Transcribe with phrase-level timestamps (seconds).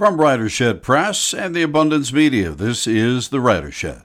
[0.00, 4.00] From Writer Shed Press and the Abundance Media, this is The Writer Shed.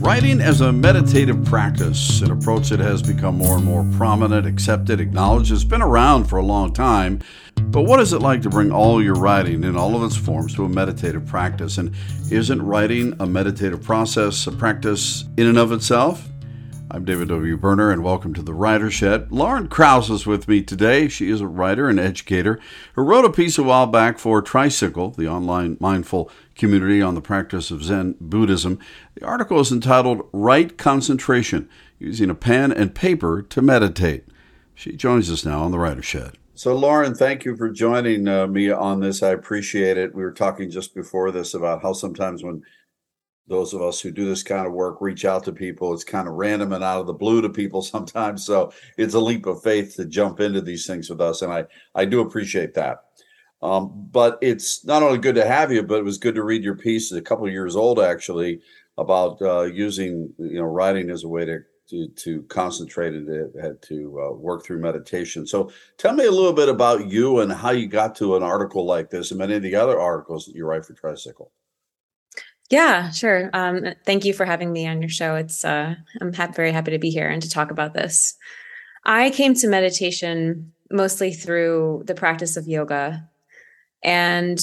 [0.00, 5.00] Writing as a meditative practice, an approach that has become more and more prominent, accepted,
[5.00, 7.20] acknowledged, has been around for a long time.
[7.64, 10.54] But what is it like to bring all your writing in all of its forms
[10.54, 11.76] to a meditative practice?
[11.76, 11.94] And
[12.30, 16.26] isn't writing a meditative process, a practice in and of itself?
[16.90, 17.58] I'm David W.
[17.58, 19.30] Berner, and welcome to the Writer Shed.
[19.30, 21.06] Lauren Krauze is with me today.
[21.08, 22.58] She is a writer and educator
[22.94, 27.20] who wrote a piece a while back for Tricycle, the online mindful community on the
[27.20, 28.78] practice of Zen Buddhism.
[29.16, 31.68] The article is entitled Right Concentration
[31.98, 34.24] Using a Pen and Paper to Meditate.
[34.74, 36.38] She joins us now on the Writer Shed.
[36.54, 39.22] So, Lauren, thank you for joining uh, me on this.
[39.22, 40.14] I appreciate it.
[40.14, 42.62] We were talking just before this about how sometimes when
[43.48, 45.92] those of us who do this kind of work reach out to people.
[45.92, 48.44] It's kind of random and out of the blue to people sometimes.
[48.44, 51.42] So it's a leap of faith to jump into these things with us.
[51.42, 53.04] And I, I do appreciate that.
[53.60, 56.62] Um, but it's not only good to have you, but it was good to read
[56.62, 57.10] your piece.
[57.10, 58.60] A couple of years old, actually,
[58.98, 63.80] about uh, using, you know, writing as a way to to, to concentrate it, had
[63.82, 65.46] to uh, work through meditation.
[65.46, 68.84] So tell me a little bit about you and how you got to an article
[68.84, 71.50] like this and many of the other articles that you write for Tricycle.
[72.70, 73.48] Yeah, sure.
[73.54, 75.36] Um, thank you for having me on your show.
[75.36, 78.36] It's uh, I'm ha- very happy to be here and to talk about this.
[79.04, 83.26] I came to meditation mostly through the practice of yoga,
[84.04, 84.58] and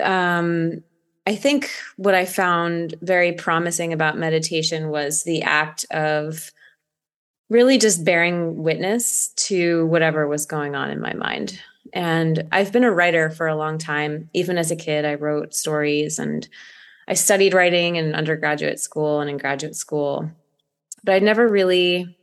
[0.00, 0.82] um,
[1.26, 6.52] I think what I found very promising about meditation was the act of
[7.48, 11.60] really just bearing witness to whatever was going on in my mind.
[11.92, 14.28] And I've been a writer for a long time.
[14.34, 16.46] Even as a kid, I wrote stories and
[17.08, 20.30] I studied writing in undergraduate school and in graduate school,
[21.04, 22.16] but I'd never really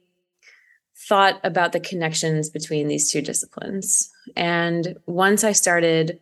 [0.96, 4.12] thought about the connections between these two disciplines.
[4.36, 6.20] And once I started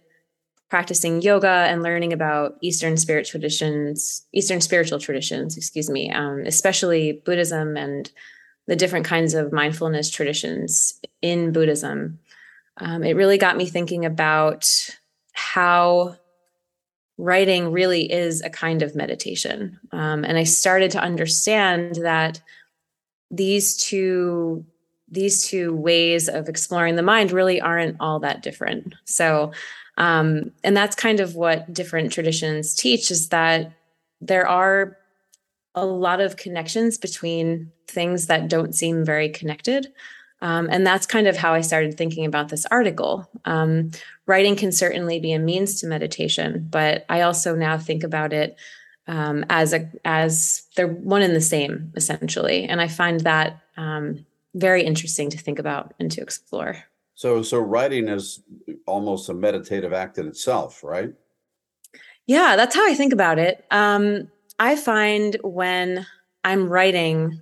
[0.70, 7.22] practicing yoga and learning about Eastern spirit traditions, Eastern spiritual traditions, excuse me, um, especially
[7.26, 8.10] Buddhism and
[8.68, 12.20] the different kinds of mindfulness traditions in Buddhism,
[12.78, 14.96] um, it really got me thinking about
[15.34, 16.16] how
[17.22, 19.80] writing really is a kind of meditation.
[19.92, 22.42] Um, and I started to understand that
[23.30, 24.66] these two
[25.08, 28.96] these two ways of exploring the mind really aren't all that different.
[29.04, 29.52] So,
[29.98, 33.74] um, and that's kind of what different traditions teach is that
[34.22, 34.98] there are
[35.76, 39.92] a lot of connections between things that don't seem very connected.
[40.42, 43.30] Um, and that's kind of how I started thinking about this article.
[43.46, 43.92] Um,
[44.26, 48.58] writing can certainly be a means to meditation, but I also now think about it
[49.08, 54.26] um, as a as they're one and the same essentially, and I find that um,
[54.54, 56.84] very interesting to think about and to explore.
[57.14, 58.42] So, so writing is
[58.88, 61.14] almost a meditative act in itself, right?
[62.26, 63.64] Yeah, that's how I think about it.
[63.70, 64.30] Um,
[64.60, 66.06] I find when
[66.44, 67.42] I'm writing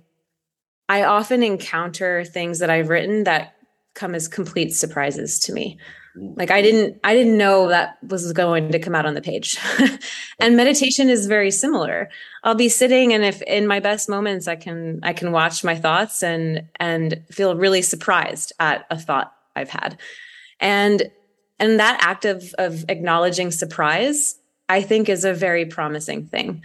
[0.90, 3.54] I often encounter things that I've written that
[3.94, 5.78] come as complete surprises to me.
[6.16, 9.56] Like I didn't I didn't know that was going to come out on the page.
[10.40, 12.10] and meditation is very similar.
[12.42, 15.76] I'll be sitting and if in my best moments I can I can watch my
[15.76, 19.96] thoughts and and feel really surprised at a thought I've had.
[20.58, 21.08] And
[21.60, 24.34] and that act of of acknowledging surprise
[24.68, 26.64] I think is a very promising thing.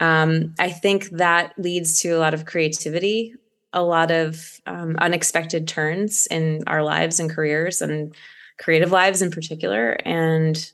[0.00, 3.34] Um, I think that leads to a lot of creativity
[3.76, 8.16] a lot of um, unexpected turns in our lives and careers and
[8.58, 9.98] creative lives in particular.
[10.02, 10.72] And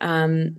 [0.00, 0.56] um,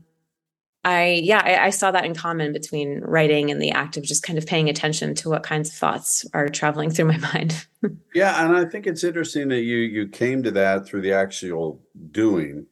[0.85, 4.23] I, yeah, I, I, saw that in common between writing and the act of just
[4.23, 7.67] kind of paying attention to what kinds of thoughts are traveling through my mind.
[8.15, 11.81] yeah, and I think it's interesting that you you came to that through the actual
[12.11, 12.67] doing.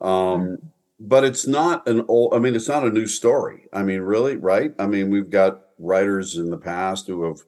[0.00, 0.58] Um,
[0.98, 2.32] but it's not an old.
[2.34, 3.68] I mean, it's not a new story.
[3.72, 4.72] I mean, really, right?
[4.78, 7.42] I mean, we've got writers in the past who have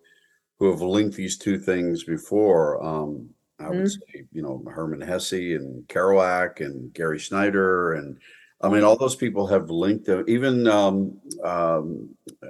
[0.58, 2.82] who have linked these two things before.
[2.84, 3.28] Um,
[3.60, 3.86] I would mm-hmm.
[3.86, 7.94] say, you know, Hermann Hesse and Kerouac and Gary Snyder.
[7.94, 8.18] And
[8.60, 10.24] I mean, all those people have linked them.
[10.28, 12.08] Even, um, um,
[12.42, 12.48] I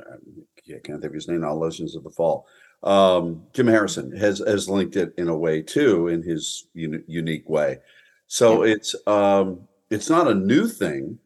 [0.66, 2.46] can't think of his name now, Legends of the Fall.
[2.82, 7.48] Um, Jim Harrison has, has linked it in a way too, in his un- unique
[7.48, 7.78] way.
[8.26, 8.74] So yeah.
[8.74, 9.60] it's, um,
[9.90, 11.18] it's not a new thing,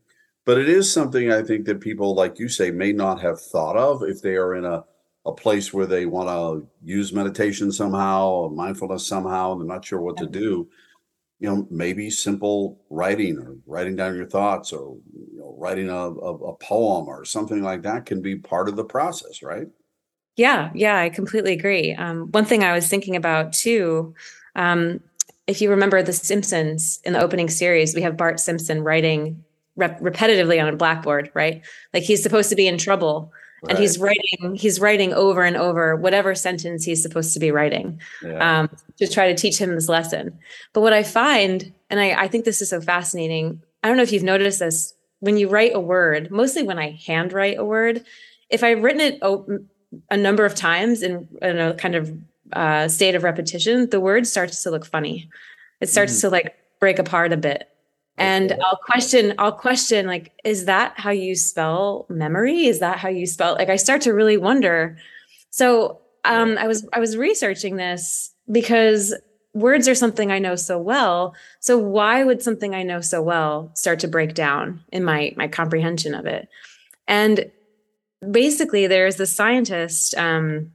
[0.45, 3.77] but it is something I think that people, like you say, may not have thought
[3.77, 4.85] of if they are in a,
[5.29, 9.85] a place where they want to use meditation somehow or mindfulness somehow and they're not
[9.85, 10.69] sure what to do
[11.41, 15.95] you know maybe simple writing or writing down your thoughts or you know, writing a,
[15.95, 19.69] a, a, poem or something like that can be part of the process right
[20.39, 21.95] Yeah, yeah, I completely agree.
[21.95, 24.15] Um, one thing I was thinking about too,
[24.55, 25.01] um,
[25.49, 29.43] if you remember The Simpsons in the opening series, we have Bart Simpson writing
[29.75, 31.63] rep- repetitively on a blackboard, right?
[31.93, 33.33] Like he's supposed to be in trouble.
[33.63, 33.71] Right.
[33.71, 38.01] And he's writing, he's writing over and over whatever sentence he's supposed to be writing
[38.23, 38.61] yeah.
[38.61, 40.39] um, to try to teach him this lesson.
[40.73, 44.05] But what I find, and I, I think this is so fascinating, I don't know
[44.05, 48.05] if you've noticed this, when you write a word, mostly when I handwrite a word,
[48.49, 49.21] if I've written it
[50.11, 52.13] a number of times in, in a kind of
[52.53, 55.29] uh, state of repetition, the word starts to look funny.
[55.81, 56.21] It starts mm.
[56.23, 57.69] to like break apart a bit.
[58.19, 58.53] And.
[58.65, 62.67] I'll question, I'll question, like, is that how you spell memory?
[62.67, 63.55] Is that how you spell?
[63.55, 64.99] Like, I start to really wonder.
[65.51, 69.15] So, um, I was I was researching this because
[69.55, 71.35] words are something I know so well.
[71.61, 75.49] So why would something I know so well start to break down in my my
[75.49, 76.49] comprehension of it?
[77.07, 77.51] And
[78.27, 80.73] basically there's the scientist um,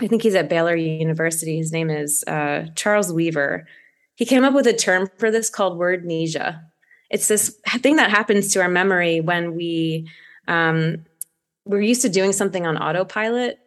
[0.00, 3.66] i think he's at baylor university his name is uh, charles weaver
[4.16, 6.60] he came up with a term for this called wordnesia
[7.14, 10.10] it's this thing that happens to our memory when we
[10.48, 11.06] um,
[11.64, 13.60] we're used to doing something on autopilot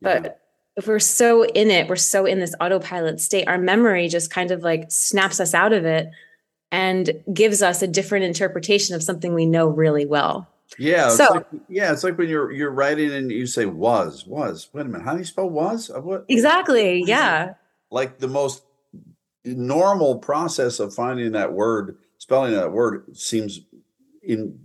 [0.00, 0.30] but yeah.
[0.76, 4.50] if we're so in it we're so in this autopilot state our memory just kind
[4.50, 6.10] of like snaps us out of it
[6.72, 10.48] and gives us a different interpretation of something we know really well
[10.78, 11.10] yeah.
[11.10, 14.68] So like, yeah, it's like when you're you're writing and you say was was.
[14.72, 15.90] Wait a minute, how do you spell was?
[15.90, 17.04] Uh, what exactly?
[17.06, 17.54] Yeah.
[17.90, 18.64] Like the most
[19.44, 21.96] normal process of finding that word,
[22.26, 23.60] spelling of that word seems
[24.20, 24.58] in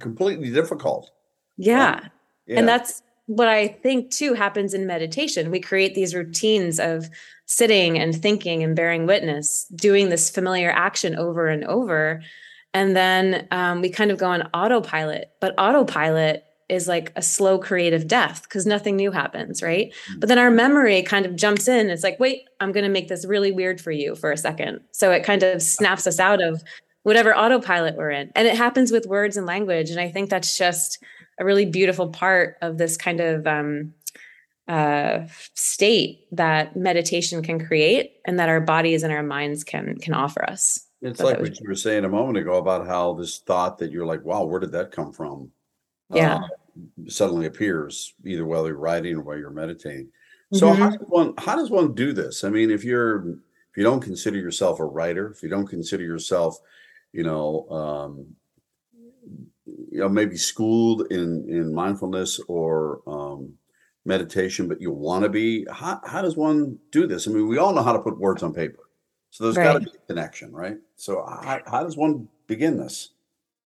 [0.00, 1.10] completely difficult.
[1.56, 2.08] Yeah.
[2.46, 2.58] yeah.
[2.58, 5.52] And that's what I think too happens in meditation.
[5.52, 7.08] We create these routines of
[7.46, 12.20] sitting and thinking and bearing witness, doing this familiar action over and over
[12.72, 17.58] and then um, we kind of go on autopilot but autopilot is like a slow
[17.58, 20.20] creative death because nothing new happens right mm-hmm.
[20.20, 23.08] but then our memory kind of jumps in it's like wait i'm going to make
[23.08, 26.40] this really weird for you for a second so it kind of snaps us out
[26.40, 26.62] of
[27.02, 30.56] whatever autopilot we're in and it happens with words and language and i think that's
[30.56, 31.02] just
[31.38, 33.94] a really beautiful part of this kind of um,
[34.68, 40.14] uh, state that meditation can create and that our bodies and our minds can can
[40.14, 43.78] offer us it's like what you were saying a moment ago about how this thought
[43.78, 45.50] that you're like, wow, where did that come from?
[46.12, 46.36] Yeah.
[46.36, 46.48] Uh,
[47.08, 50.08] suddenly appears either while you're writing or while you're meditating.
[50.52, 50.82] So mm-hmm.
[50.82, 52.44] how does one how does one do this?
[52.44, 56.02] I mean, if you're if you don't consider yourself a writer, if you don't consider
[56.02, 56.58] yourself,
[57.12, 58.26] you know, um,
[59.66, 63.52] you know, maybe schooled in in mindfulness or um,
[64.04, 67.28] meditation, but you want to be, how how does one do this?
[67.28, 68.88] I mean, we all know how to put words on paper.
[69.30, 69.64] So there's right.
[69.64, 70.78] got to be a connection, right?
[70.96, 73.10] So how, how does one begin this?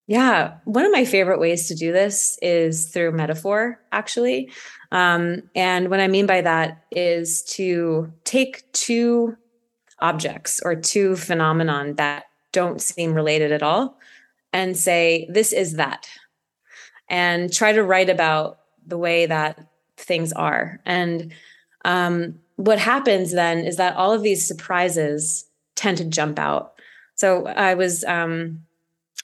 [0.06, 4.50] Yeah, one of my favorite ways to do this is through metaphor, actually.
[4.92, 9.36] Um, and what I mean by that is to take two
[10.00, 13.98] objects or two phenomenon that don't seem related at all
[14.52, 16.06] and say, this is that.
[17.08, 19.66] And try to write about the way that
[19.96, 20.80] things are.
[20.84, 21.32] And
[21.84, 25.46] um, what happens then is that all of these surprises
[25.76, 26.74] tend to jump out.
[27.14, 28.60] So I was um,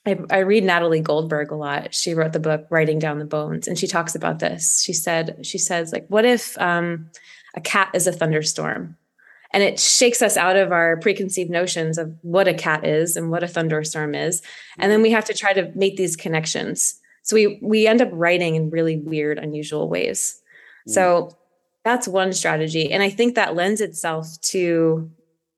[0.06, 1.94] I, I, read Natalie Goldberg a lot.
[1.94, 4.82] She wrote the book Writing Down the Bones, and she talks about this.
[4.82, 7.10] She said, she says, like, what if um,
[7.54, 8.96] a cat is a thunderstorm?
[9.52, 13.30] And it shakes us out of our preconceived notions of what a cat is and
[13.30, 14.42] what a thunderstorm is.
[14.78, 16.98] And then we have to try to make these connections.
[17.22, 20.40] So we we end up writing in really weird, unusual ways.
[20.88, 20.92] Mm.
[20.92, 21.38] So
[21.84, 22.92] that's one strategy.
[22.92, 25.10] And I think that lends itself to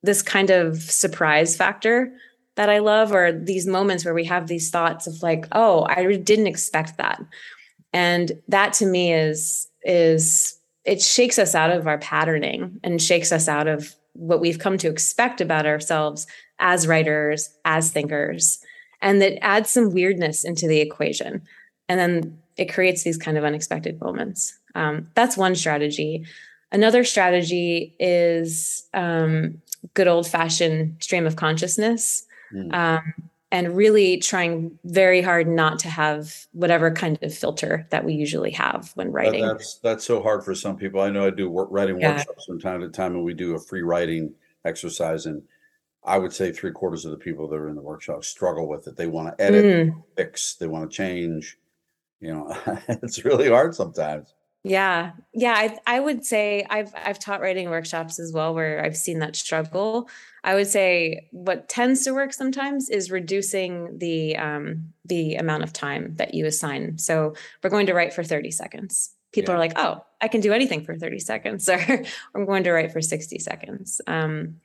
[0.03, 2.13] this kind of surprise factor
[2.57, 6.17] that I love, or these moments where we have these thoughts of like, oh, I
[6.17, 7.23] didn't expect that.
[7.93, 13.33] And that to me is is it shakes us out of our patterning and shakes
[13.33, 16.27] us out of what we've come to expect about ourselves
[16.59, 18.61] as writers, as thinkers.
[19.01, 21.43] And that adds some weirdness into the equation.
[21.89, 24.59] And then it creates these kind of unexpected moments.
[24.75, 26.25] Um, that's one strategy.
[26.71, 29.61] Another strategy is um,
[29.95, 32.27] good old fashioned stream of consciousness.
[32.55, 32.75] Mm.
[32.75, 33.15] Um,
[33.53, 38.51] and really trying very hard not to have whatever kind of filter that we usually
[38.51, 39.43] have when writing.
[39.43, 41.03] That, that's that's so hard for some people.
[41.03, 42.17] I know I do work, writing yeah.
[42.17, 44.33] workshops from time to time, and we do a free writing
[44.65, 45.27] exercise.
[45.27, 45.43] And
[46.03, 48.89] I would say three quarters of the people that are in the workshop struggle with
[48.89, 48.97] it.
[48.97, 50.03] They want to edit, mm.
[50.17, 51.59] fix, they want to change.
[52.21, 52.57] You know,
[52.89, 54.33] it's really hard sometimes.
[54.65, 55.13] Yeah.
[55.35, 59.19] Yeah, I I would say I've I've taught writing workshops as well where I've seen
[59.19, 60.09] that struggle.
[60.45, 65.73] I would say what tends to work sometimes is reducing the um the amount of
[65.73, 66.99] time that you assign.
[66.99, 69.11] So, we're going to write for 30 seconds.
[69.33, 69.57] people yeah.
[69.57, 72.05] are like, oh, I can do anything for 30 seconds, or
[72.35, 74.01] I'm going to write for 60 seconds.
[74.07, 74.61] Um,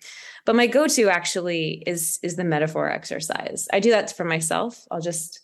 [0.46, 3.68] but my go-to actually is is the metaphor exercise.
[3.74, 4.86] I do that for myself.
[4.92, 5.42] I'll just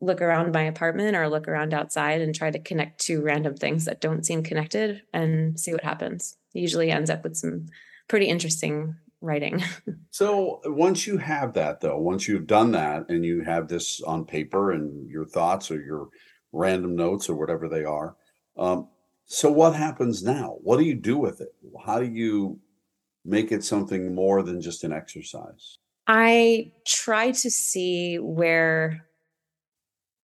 [0.00, 3.84] look around my apartment or look around outside and try to connect two random things
[3.84, 6.36] that don't seem connected and see what happens.
[6.54, 7.66] It usually ends up with some
[8.08, 9.62] pretty interesting writing.
[10.10, 14.24] so once you have that though, once you've done that and you have this on
[14.24, 16.08] paper and your thoughts or your
[16.52, 18.16] random notes or whatever they are,
[18.56, 18.88] um,
[19.26, 20.56] so what happens now?
[20.62, 21.54] What do you do with it?
[21.84, 22.58] How do you
[23.24, 25.78] make it something more than just an exercise?
[26.06, 29.06] I try to see where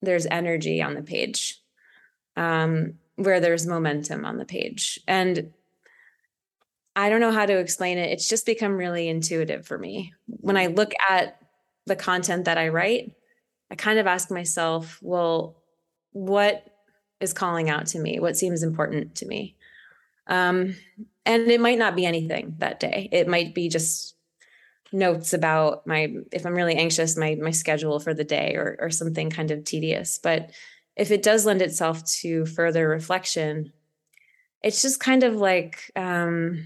[0.02, 1.62] there's energy on the page,
[2.36, 5.00] um, where there's momentum on the page.
[5.08, 5.54] And
[6.96, 8.12] I don't know how to explain it.
[8.12, 10.14] It's just become really intuitive for me.
[10.28, 11.40] When I look at
[11.86, 13.14] the content that I write,
[13.72, 15.58] I kind of ask myself, well,
[16.12, 16.66] what
[17.20, 18.20] is calling out to me?
[18.20, 19.56] What seems important to me?
[20.28, 20.76] Um,
[21.26, 23.10] and it might not be anything that day.
[23.12, 24.16] It might be just
[24.92, 28.90] notes about my if I'm really anxious, my my schedule for the day or or
[28.90, 30.20] something kind of tedious.
[30.22, 30.52] But
[30.96, 33.72] if it does lend itself to further reflection,
[34.62, 36.66] it's just kind of like um,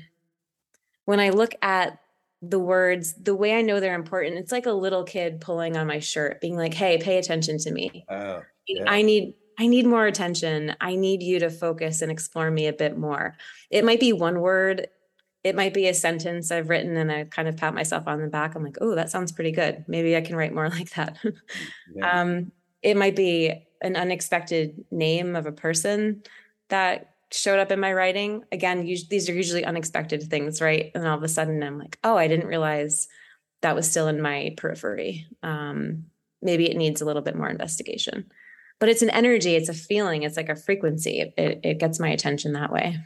[1.05, 1.99] when I look at
[2.41, 5.87] the words, the way I know they're important, it's like a little kid pulling on
[5.87, 8.05] my shirt, being like, "Hey, pay attention to me.
[8.09, 8.83] Uh, yeah.
[8.87, 10.75] I need I need more attention.
[10.81, 13.35] I need you to focus and explore me a bit more."
[13.69, 14.87] It might be one word,
[15.43, 18.27] it might be a sentence I've written and I kind of pat myself on the
[18.27, 18.55] back.
[18.55, 19.83] I'm like, "Oh, that sounds pretty good.
[19.87, 21.17] Maybe I can write more like that."
[21.95, 22.21] yeah.
[22.21, 26.23] um, it might be an unexpected name of a person
[26.69, 28.43] that showed up in my writing.
[28.51, 30.91] Again, these are usually unexpected things, right?
[30.95, 33.07] And all of a sudden I'm like, oh, I didn't realize
[33.61, 35.25] that was still in my periphery.
[35.41, 36.05] Um,
[36.41, 38.31] maybe it needs a little bit more investigation.
[38.79, 41.33] But it's an energy, it's a feeling, it's like a frequency.
[41.37, 42.99] It, it gets my attention that way.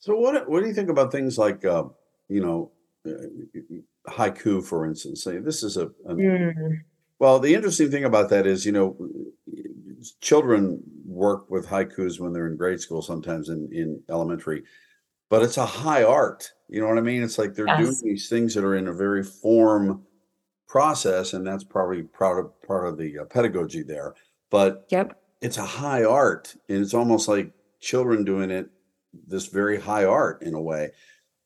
[0.00, 1.84] So, what what do you think about things like, uh,
[2.28, 2.72] you know,
[3.06, 5.22] uh, haiku, for instance?
[5.22, 6.78] Say this is a, a mm.
[7.18, 7.38] well.
[7.38, 8.96] The interesting thing about that is, you know,
[10.20, 14.64] children work with haikus when they're in grade school, sometimes in, in elementary,
[15.28, 16.52] but it's a high art.
[16.68, 17.22] You know what I mean?
[17.22, 17.80] It's like they're yes.
[17.80, 20.02] doing these things that are in a very form
[20.66, 24.14] process, and that's probably part of part of the uh, pedagogy there.
[24.48, 28.70] But yep, it's a high art, and it's almost like children doing it.
[29.12, 30.90] This very high art in a way,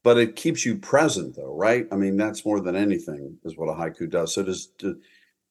[0.03, 1.87] but it keeps you present, though, right?
[1.91, 4.35] I mean, that's more than anything is what a haiku does.
[4.35, 4.69] So does,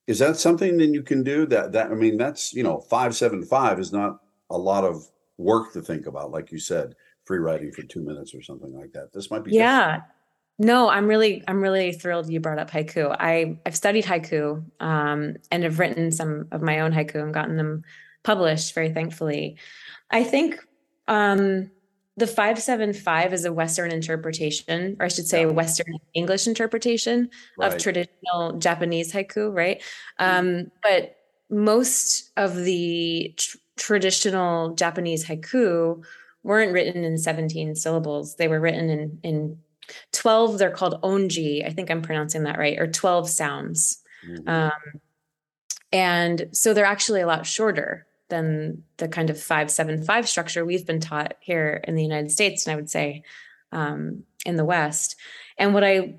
[0.07, 1.45] is that something that you can do?
[1.45, 5.09] That that I mean, that's you know, five seven five is not a lot of
[5.37, 8.91] work to think about, like you said, free writing for two minutes or something like
[8.93, 9.11] that.
[9.13, 9.85] This might be yeah.
[9.85, 10.03] Different.
[10.59, 13.15] No, I'm really I'm really thrilled you brought up haiku.
[13.19, 17.57] I I've studied haiku um, and have written some of my own haiku and gotten
[17.57, 17.83] them
[18.23, 19.57] published very thankfully.
[20.11, 20.59] I think
[21.07, 21.71] um,
[22.15, 25.47] the 575 is a Western interpretation, or I should say, yeah.
[25.47, 27.73] a Western English interpretation right.
[27.73, 29.81] of traditional Japanese haiku, right?
[30.19, 30.47] Mm-hmm.
[30.47, 31.15] Um, but
[31.49, 36.03] most of the tr- traditional Japanese haiku
[36.43, 38.35] weren't written in 17 syllables.
[38.35, 39.57] They were written in, in
[40.11, 41.65] 12, they're called onji.
[41.65, 44.03] I think I'm pronouncing that right, or 12 sounds.
[44.27, 44.49] Mm-hmm.
[44.49, 45.01] Um,
[45.91, 50.99] and so they're actually a lot shorter than the kind of 575 structure we've been
[50.99, 53.23] taught here in the United States, and I would say
[53.71, 55.15] um, in the West.
[55.57, 56.15] And what I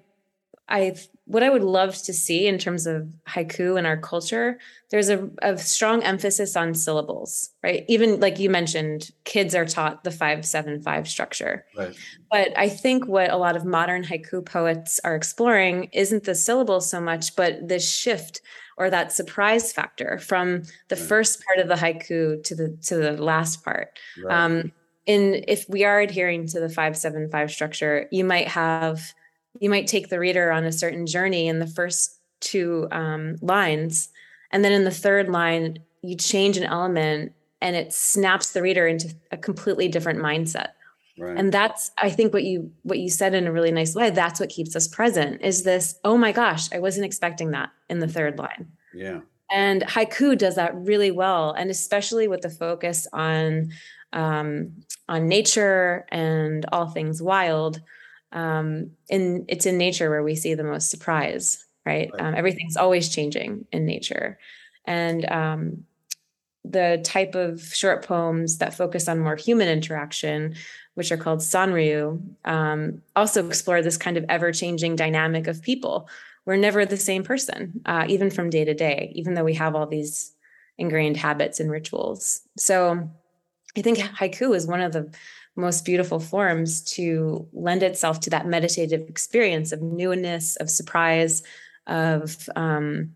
[0.69, 0.95] I
[1.27, 4.59] what I would love to see in terms of haiku in our culture,
[4.91, 7.85] there's a, a strong emphasis on syllables, right?
[7.89, 11.65] Even like you mentioned, kids are taught the five seven five structure.
[11.77, 11.95] Right.
[12.31, 16.91] But I think what a lot of modern haiku poets are exploring isn't the syllables
[16.91, 18.41] so much, but this shift
[18.77, 21.05] or that surprise factor from the right.
[21.05, 23.99] first part of the haiku to the to the last part.
[24.23, 24.45] Right.
[24.45, 24.73] Um,
[25.07, 29.13] in if we are adhering to the five seven five structure, you might have
[29.61, 34.09] you might take the reader on a certain journey in the first two um, lines,
[34.51, 38.87] and then in the third line you change an element and it snaps the reader
[38.87, 40.69] into a completely different mindset.
[41.19, 41.39] Right.
[41.39, 44.11] And that's I think what you what you said in a really nice way.
[44.11, 45.43] That's what keeps us present.
[45.43, 45.99] Is this?
[46.05, 48.73] Oh my gosh, I wasn't expecting that in the third line.
[48.93, 49.21] Yeah.
[49.51, 53.71] And haiku does that really well, and especially with the focus on
[54.13, 54.73] um,
[55.09, 57.81] on nature and all things wild.
[58.33, 62.11] Um, and it's in nature where we see the most surprise, right?
[62.13, 62.23] right.
[62.23, 64.39] Um, everything's always changing in nature,
[64.85, 65.85] and um,
[66.65, 70.57] the type of short poems that focus on more human interaction
[70.95, 76.09] which are called senryu, um, also explore this kind of ever changing dynamic of people.
[76.47, 79.75] We're never the same person, uh, even from day to day, even though we have
[79.75, 80.33] all these
[80.79, 82.43] ingrained habits and rituals.
[82.59, 83.09] So
[83.77, 85.13] I think haiku is one of the
[85.57, 91.43] most beautiful forms to lend itself to that meditative experience of newness, of surprise,
[91.87, 93.15] of um,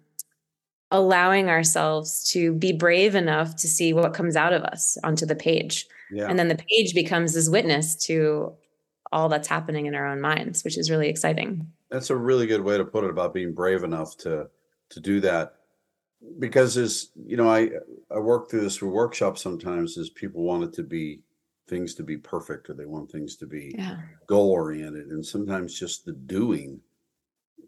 [0.91, 5.35] allowing ourselves to be brave enough to see what comes out of us onto the
[5.35, 5.87] page.
[6.11, 6.29] Yeah.
[6.29, 8.55] And then the page becomes this witness to
[9.13, 11.67] all that's happening in our own minds, which is really exciting.
[11.91, 14.49] That's a really good way to put it about being brave enough to
[14.91, 15.55] to do that.
[16.39, 17.71] Because as you know, I
[18.11, 21.23] I work through this through workshops sometimes as people want it to be
[21.69, 23.99] things to be perfect or they want things to be yeah.
[24.27, 25.09] goal oriented.
[25.09, 26.81] And sometimes just the doing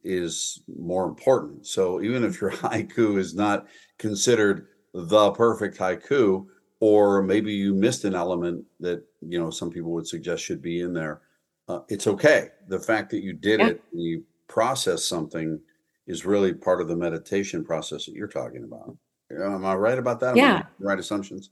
[0.02, 1.66] is more important.
[1.66, 3.66] So even if your haiku is not
[3.98, 6.46] considered the perfect haiku,
[6.80, 10.80] or maybe you missed an element that you know some people would suggest should be
[10.80, 11.20] in there,
[11.68, 12.48] uh, it's okay.
[12.68, 13.68] The fact that you did yeah.
[13.68, 15.60] it and you process something
[16.06, 18.96] is really part of the meditation process that you're talking about.
[19.30, 20.36] Am I right about that?
[20.36, 20.64] Yeah.
[20.80, 21.50] right assumptions.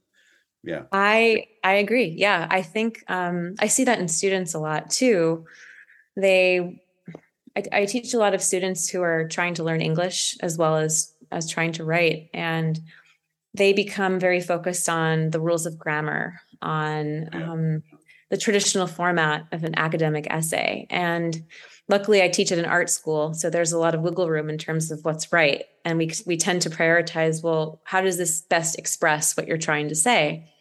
[0.65, 0.83] Yeah.
[0.91, 2.15] I I agree.
[2.17, 5.45] Yeah, I think um, I see that in students a lot too.
[6.17, 6.81] They
[7.57, 10.77] I, I teach a lot of students who are trying to learn English as well
[10.77, 12.81] as as trying to write, and
[13.55, 17.83] they become very focused on the rules of grammar, on um,
[18.31, 20.87] the traditional format of an academic essay.
[20.91, 21.45] And
[21.89, 24.59] luckily, I teach at an art school, so there's a lot of wiggle room in
[24.59, 25.65] terms of what's right.
[25.85, 27.43] And we we tend to prioritize.
[27.43, 30.53] Well, how does this best express what you're trying to say?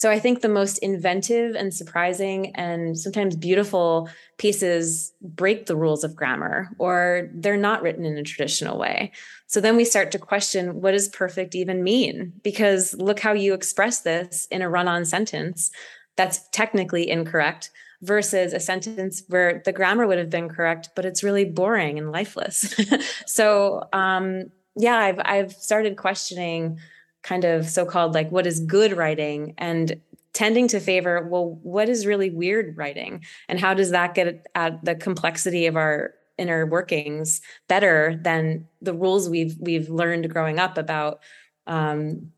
[0.00, 6.04] So I think the most inventive and surprising and sometimes beautiful pieces break the rules
[6.04, 9.12] of grammar or they're not written in a traditional way.
[9.46, 12.32] So then we start to question what does perfect even mean?
[12.42, 15.70] Because look how you express this in a run on sentence
[16.16, 21.22] that's technically incorrect versus a sentence where the grammar would have been correct, but it's
[21.22, 22.74] really boring and lifeless.
[23.26, 24.44] so, um,
[24.76, 26.78] yeah, I've, I've started questioning
[27.22, 30.00] kind of so-called like what is good writing and
[30.32, 33.24] tending to favor well what is really weird writing?
[33.48, 38.94] And how does that get at the complexity of our inner workings better than the
[38.94, 41.20] rules we've we've learned growing up about
[41.66, 42.32] um,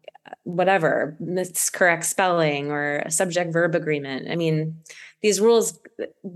[0.45, 4.77] whatever miscorrect spelling or subject verb agreement i mean
[5.23, 5.79] these rules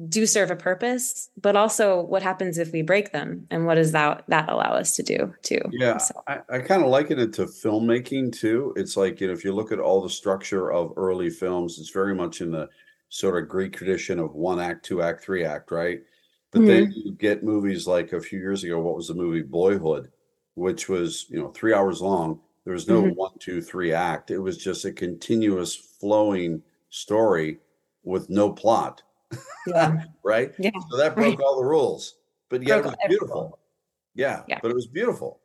[0.08, 3.92] do serve a purpose but also what happens if we break them and what does
[3.92, 6.14] that that allow us to do too yeah so.
[6.26, 9.52] i, I kind of liken it to filmmaking too it's like you know if you
[9.52, 12.68] look at all the structure of early films it's very much in the
[13.08, 16.00] sort of greek tradition of one act two act three act right
[16.52, 16.68] but mm-hmm.
[16.68, 20.10] then you get movies like a few years ago what was the movie boyhood
[20.54, 23.14] which was you know three hours long there was no mm-hmm.
[23.14, 24.32] one, two, three act.
[24.32, 27.58] It was just a continuous flowing story
[28.02, 29.04] with no plot.
[29.68, 30.02] Yeah.
[30.24, 30.52] right?
[30.58, 30.72] Yeah.
[30.90, 31.44] So that broke right.
[31.46, 32.16] all the rules.
[32.48, 33.58] But yet broke it was beautiful.
[34.16, 34.58] Yeah, yeah.
[34.60, 35.38] But it was beautiful.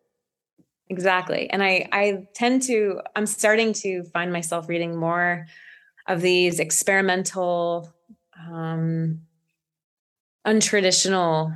[0.90, 1.48] Exactly.
[1.52, 5.46] And I I tend to I'm starting to find myself reading more
[6.08, 7.94] of these experimental
[8.50, 9.22] um
[10.48, 11.56] untraditional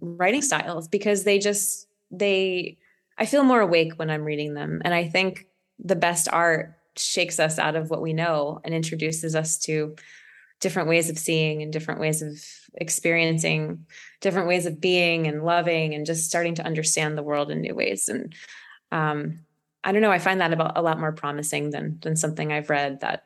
[0.00, 2.78] writing styles because they just they
[3.18, 4.82] I feel more awake when I'm reading them.
[4.84, 5.46] And I think
[5.78, 9.96] the best art shakes us out of what we know and introduces us to
[10.60, 12.32] different ways of seeing and different ways of
[12.74, 13.86] experiencing,
[14.20, 17.74] different ways of being and loving, and just starting to understand the world in new
[17.74, 18.08] ways.
[18.08, 18.34] And
[18.92, 19.40] um,
[19.82, 22.70] I don't know, I find that about a lot more promising than than something I've
[22.70, 23.24] read that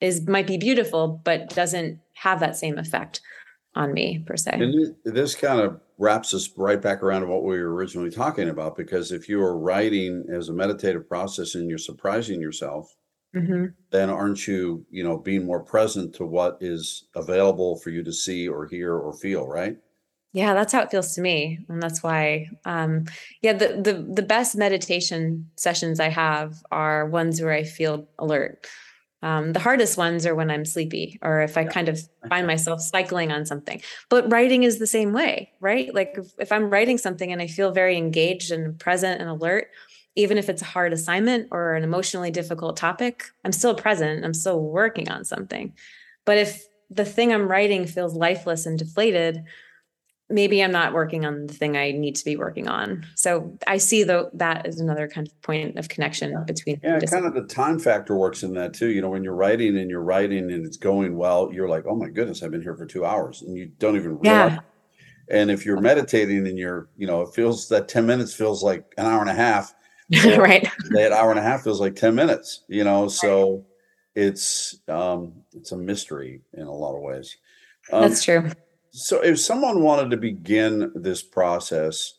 [0.00, 3.20] is might be beautiful, but doesn't have that same effect
[3.76, 4.50] on me per se.
[4.52, 8.48] And this kind of wraps us right back around to what we were originally talking
[8.48, 12.94] about because if you are writing as a meditative process and you're surprising yourself
[13.34, 13.66] mm-hmm.
[13.90, 18.12] then aren't you you know being more present to what is available for you to
[18.12, 19.78] see or hear or feel right
[20.32, 23.04] yeah that's how it feels to me and that's why um
[23.40, 28.66] yeah the the, the best meditation sessions i have are ones where i feel alert
[29.26, 31.70] um, the hardest ones are when I'm sleepy or if I yeah.
[31.70, 33.82] kind of find myself cycling on something.
[34.08, 35.92] But writing is the same way, right?
[35.92, 39.66] Like if, if I'm writing something and I feel very engaged and present and alert,
[40.14, 44.24] even if it's a hard assignment or an emotionally difficult topic, I'm still present.
[44.24, 45.74] I'm still working on something.
[46.24, 49.42] But if the thing I'm writing feels lifeless and deflated,
[50.28, 53.06] maybe I'm not working on the thing I need to be working on.
[53.14, 56.44] So I see though that as another kind of point of connection yeah.
[56.44, 56.80] between.
[56.82, 58.88] Yeah, kind of the time factor works in that too.
[58.88, 61.94] You know, when you're writing and you're writing and it's going well, you're like, oh
[61.94, 64.52] my goodness, I've been here for two hours, and you don't even realize.
[64.52, 64.58] Yeah.
[65.28, 68.84] And if you're meditating and you're, you know, it feels that 10 minutes feels like
[68.96, 69.74] an hour and a half.
[70.38, 70.68] right.
[70.90, 73.64] That hour and a half feels like 10 minutes, you know, so right.
[74.14, 77.36] it's um it's a mystery in a lot of ways.
[77.92, 78.50] Um, That's true
[78.96, 82.14] so, if someone wanted to begin this process,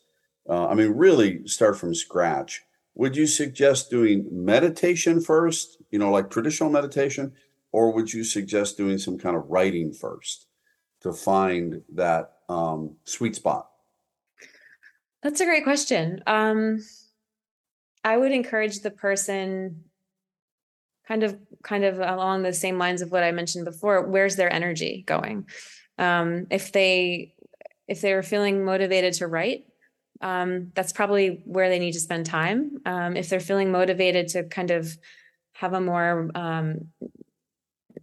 [0.48, 2.62] uh, I mean, really start from scratch,
[2.94, 7.32] would you suggest doing meditation first, you know, like traditional meditation,
[7.72, 10.46] or would you suggest doing some kind of writing first
[11.00, 13.68] to find that um, sweet spot?
[15.22, 16.22] That's a great question.
[16.28, 16.78] Um,
[18.04, 19.82] I would encourage the person
[21.08, 24.52] kind of kind of along the same lines of what I mentioned before, where's their
[24.52, 25.46] energy going?
[25.98, 27.34] Um, if they
[27.86, 29.64] if they're feeling motivated to write,
[30.20, 32.78] um, that's probably where they need to spend time.
[32.84, 34.96] Um, if they're feeling motivated to kind of
[35.52, 36.88] have a more um,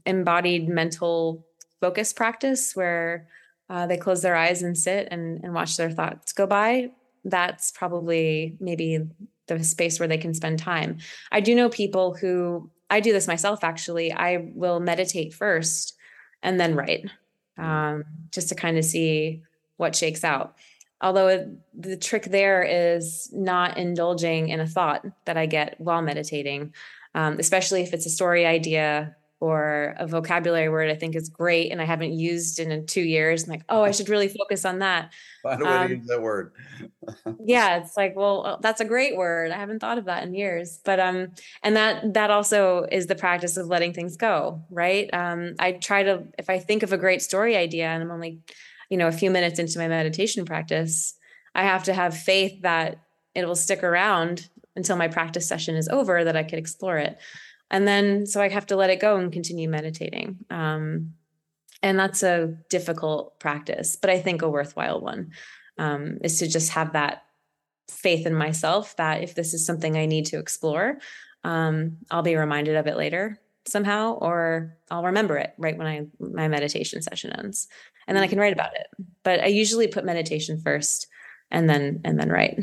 [0.06, 1.46] embodied mental
[1.82, 3.28] focus practice where
[3.70, 6.90] uh, they close their eyes and sit and, and watch their thoughts go by,
[7.24, 9.00] that's probably maybe
[9.48, 10.98] the space where they can spend time.
[11.32, 14.14] I do know people who I do this myself actually.
[14.14, 15.96] I will meditate first
[16.42, 17.06] and then write
[17.58, 19.42] um, just to kind of see
[19.78, 20.56] what shakes out.
[21.02, 26.74] Although the trick there is not indulging in a thought that I get while meditating,
[27.14, 31.72] um, especially if it's a story idea or a vocabulary word I think is great
[31.72, 33.44] and I haven't used in two years.
[33.44, 35.12] I'm like, oh, I should really focus on that.
[35.44, 36.54] Find a way um, to use that word.
[37.46, 39.52] yeah, it's like, well, uh, that's a great word.
[39.52, 40.80] I haven't thought of that in years.
[40.86, 45.10] But um, and that that also is the practice of letting things go, right?
[45.14, 48.40] Um, I try to if I think of a great story idea and I'm only,
[48.90, 51.14] you know, a few minutes into my meditation practice,
[51.54, 53.00] I have to have faith that
[53.34, 57.18] it will stick around until my practice session is over that I could explore it
[57.72, 60.38] and then so i have to let it go and continue meditating.
[60.50, 61.14] Um,
[61.84, 65.32] and that's a difficult practice but i think a worthwhile one
[65.78, 67.24] um, is to just have that
[67.90, 70.98] faith in myself that if this is something i need to explore
[71.44, 76.06] um, i'll be reminded of it later somehow or i'll remember it right when i
[76.20, 77.68] my meditation session ends.
[78.08, 78.88] And then i can write about it.
[79.24, 81.08] But i usually put meditation first
[81.52, 82.60] and then and then write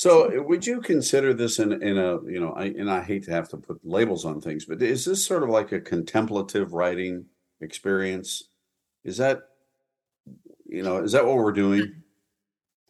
[0.00, 3.32] so, would you consider this in in a you know, I, and I hate to
[3.32, 7.26] have to put labels on things, but is this sort of like a contemplative writing
[7.60, 8.44] experience?
[9.04, 9.42] Is that
[10.64, 12.02] you know, is that what we're doing?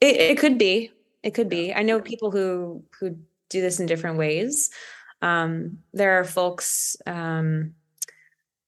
[0.01, 0.93] It, it could be.
[1.25, 1.75] It could be.
[1.75, 3.17] I know people who who
[3.49, 4.71] do this in different ways.
[5.21, 7.75] Um, there are folks um,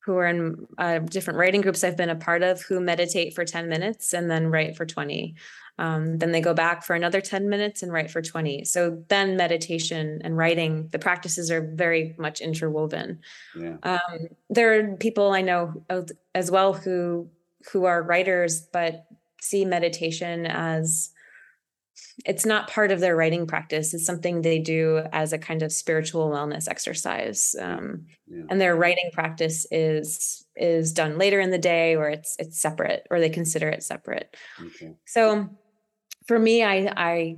[0.05, 3.45] who are in uh, different writing groups I've been a part of who meditate for
[3.45, 5.35] 10 minutes and then write for 20.
[5.79, 8.65] Um, then they go back for another 10 minutes and write for 20.
[8.65, 13.21] So then meditation and writing, the practices are very much interwoven.
[13.57, 13.77] Yeah.
[13.83, 15.85] Um, there are people I know
[16.35, 17.29] as well who
[17.71, 19.07] who are writers, but
[19.41, 21.12] see meditation as
[22.25, 23.95] it's not part of their writing practice.
[23.95, 27.55] It's something they do as a kind of spiritual wellness exercise.
[27.61, 28.45] Um, yeah.
[28.51, 33.07] And their writing practice is is done later in the day, or it's it's separate,
[33.11, 34.37] or they consider it separate.
[34.61, 34.95] Okay.
[35.07, 35.49] So
[36.27, 37.37] for me, I I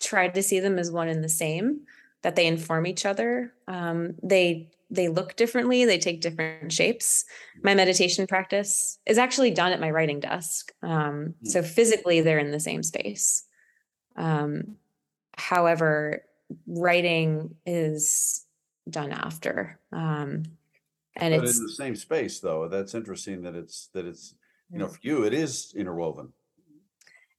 [0.00, 1.80] tried to see them as one and the same,
[2.22, 3.52] that they inform each other.
[3.68, 7.24] Um, they they look differently, they take different shapes.
[7.62, 10.70] My meditation practice is actually done at my writing desk.
[10.82, 11.48] Um, hmm.
[11.48, 13.44] so physically they're in the same space.
[14.16, 14.76] Um,
[15.36, 16.24] however,
[16.66, 18.44] writing is
[18.88, 19.78] done after.
[19.92, 20.44] Um,
[21.16, 22.68] and but it's in the same space though.
[22.68, 24.34] That's interesting that it's that it's
[24.70, 26.32] you know, for you it is interwoven.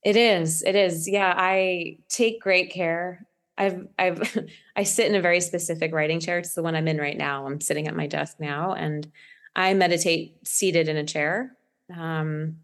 [0.03, 0.61] It is.
[0.63, 1.07] It is.
[1.09, 3.25] Yeah, I take great care.
[3.57, 4.37] I've I've
[4.75, 6.39] I sit in a very specific writing chair.
[6.39, 7.47] It's the one I'm in right now.
[7.47, 9.11] I'm sitting at my desk now and
[9.55, 11.55] I meditate seated in a chair.
[11.95, 12.57] Um,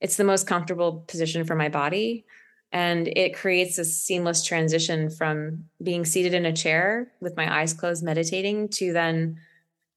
[0.00, 2.24] it's the most comfortable position for my body
[2.72, 7.72] and it creates a seamless transition from being seated in a chair with my eyes
[7.72, 9.38] closed meditating to then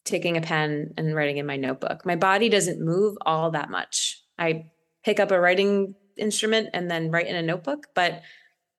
[0.05, 2.05] taking a pen and writing in my notebook.
[2.05, 4.23] My body doesn't move all that much.
[4.37, 4.71] I
[5.03, 8.21] pick up a writing instrument and then write in a notebook, but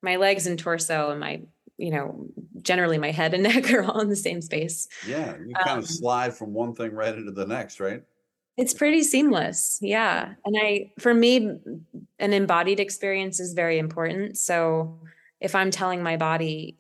[0.03, 1.43] my legs and torso and my,
[1.77, 2.27] you know,
[2.63, 4.89] generally my head and neck are all in the same space.
[5.07, 8.03] Yeah, you kind um, of slide from one thing right into the next, right?
[8.61, 9.79] It's pretty seamless.
[9.81, 10.35] Yeah.
[10.45, 11.59] And I, for me,
[12.19, 14.37] an embodied experience is very important.
[14.37, 14.99] So
[15.41, 16.77] if I'm telling my body,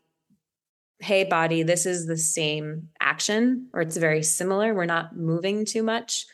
[0.99, 5.83] hey, body, this is the same action, or it's very similar, we're not moving too
[5.83, 6.27] much,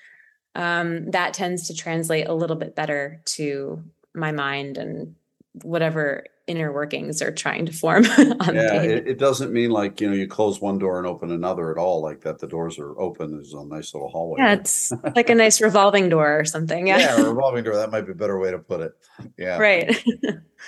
[0.56, 5.14] um, that tends to translate a little bit better to my mind and
[5.62, 10.14] whatever inner workings are trying to form yeah it, it, doesn't mean like you know
[10.14, 13.32] you close one door and open another at all like that the doors are open
[13.32, 16.98] there's a nice little hallway yeah it's like a nice revolving door or something yeah.
[16.98, 18.92] Yeah a revolving door that might be a better way to put it
[19.36, 19.58] yeah.
[19.58, 20.04] Right.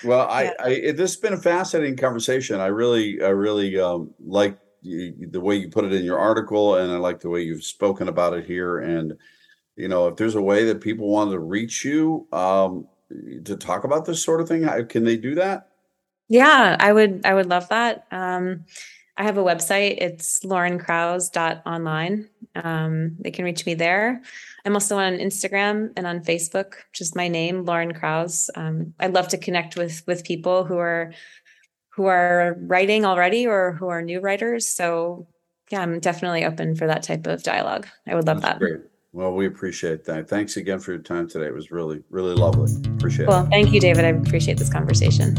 [0.04, 0.52] Well i yeah.
[0.60, 5.40] i it, this has been a fascinating conversation i really i really um, like the
[5.40, 8.34] way you put it in your article and i like the way you've spoken about
[8.34, 9.14] it here and
[9.76, 12.86] you know if there's a way that people want to reach you um
[13.44, 14.68] to talk about this sort of thing?
[14.88, 15.68] Can they do that?
[16.28, 18.06] Yeah, I would I would love that.
[18.10, 18.64] Um,
[19.16, 19.96] I have a website.
[19.98, 22.28] It's laurenkrauze.online.
[22.54, 24.22] Um, they can reach me there.
[24.64, 28.48] I'm also on Instagram and on Facebook, just my name, Lauren Krauze.
[28.54, 31.12] Um, I'd love to connect with with people who are
[31.88, 34.68] who are writing already or who are new writers.
[34.68, 35.26] So
[35.70, 37.86] yeah, I'm definitely open for that type of dialogue.
[38.06, 38.58] I would love That's that.
[38.60, 38.80] Great.
[39.18, 40.28] Well, we appreciate that.
[40.28, 41.46] Thanks again for your time today.
[41.46, 42.72] It was really, really lovely.
[42.94, 43.40] Appreciate well, it.
[43.40, 44.04] Well, thank you, David.
[44.04, 45.34] I appreciate this conversation.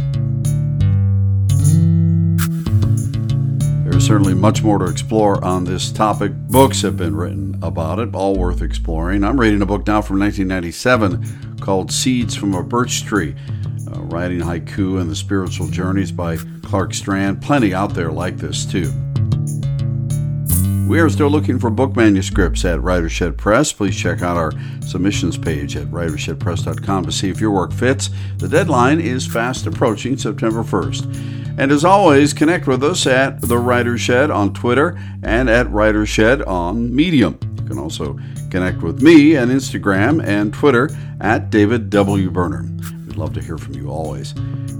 [3.85, 6.33] There's certainly much more to explore on this topic.
[6.49, 9.23] Books have been written about it, all worth exploring.
[9.23, 13.33] I'm reading a book now from 1997 called Seeds from a Birch Tree
[13.87, 17.41] uh, Writing Haiku and the Spiritual Journeys by Clark Strand.
[17.41, 18.91] Plenty out there like this, too.
[20.89, 23.71] We are still looking for book manuscripts at Writershed Press.
[23.71, 28.09] Please check out our submissions page at writershedpress.com to see if your work fits.
[28.37, 31.59] The deadline is fast approaching September 1st.
[31.59, 36.07] And as always, connect with us at The Writer Shed on Twitter and at Writer
[36.07, 37.37] Shed on Medium.
[37.57, 38.17] You can also
[38.49, 40.89] connect with me on Instagram and Twitter
[41.21, 42.31] at David W.
[42.31, 42.67] Berner.
[43.19, 44.33] Love to hear from you always.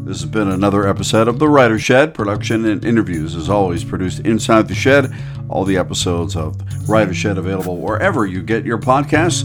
[0.06, 2.14] This has been another episode of The Writer Shed.
[2.14, 5.14] Production and interviews, as always, produced inside the shed.
[5.50, 6.56] All the episodes of
[6.88, 9.44] Writer Shed available wherever you get your podcasts.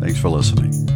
[0.00, 0.89] Thanks for listening.